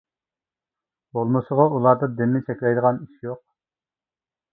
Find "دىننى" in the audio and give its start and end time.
2.21-2.41